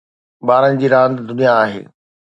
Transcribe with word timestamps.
ٻارن 0.47 0.73
جي 0.79 0.87
راند 0.93 1.15
دنيا 1.29 1.53
آهي 1.63 1.81